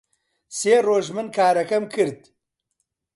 [0.57, 2.21] سێ ڕۆژ من کارەکەم کرد